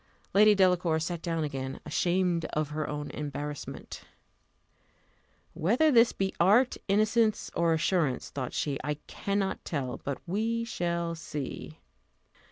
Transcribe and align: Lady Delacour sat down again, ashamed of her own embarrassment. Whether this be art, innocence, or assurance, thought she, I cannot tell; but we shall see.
Lady 0.33 0.55
Delacour 0.55 0.99
sat 0.99 1.21
down 1.21 1.43
again, 1.43 1.79
ashamed 1.85 2.45
of 2.53 2.69
her 2.71 2.89
own 2.89 3.11
embarrassment. 3.11 4.01
Whether 5.53 5.91
this 5.91 6.11
be 6.11 6.33
art, 6.39 6.75
innocence, 6.87 7.51
or 7.53 7.71
assurance, 7.71 8.31
thought 8.31 8.51
she, 8.51 8.79
I 8.83 8.95
cannot 9.05 9.63
tell; 9.63 10.01
but 10.03 10.17
we 10.25 10.63
shall 10.63 11.13
see. 11.13 11.77